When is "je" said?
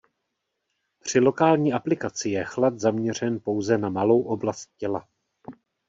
2.29-2.45